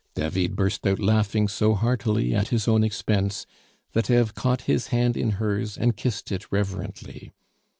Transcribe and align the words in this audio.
David 0.15 0.55
burst 0.55 0.87
out 0.87 0.97
laughing 0.97 1.47
so 1.47 1.75
heartily 1.75 2.33
at 2.33 2.47
his 2.47 2.67
own 2.67 2.83
expense 2.83 3.45
that 3.93 4.09
Eve 4.09 4.33
caught 4.33 4.61
his 4.61 4.87
hand 4.87 5.15
in 5.15 5.33
hers 5.37 5.77
and 5.77 5.95
kissed 5.95 6.31
it 6.31 6.51
reverently. 6.51 7.31